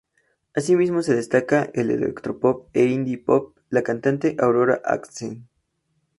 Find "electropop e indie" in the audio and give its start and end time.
1.91-3.19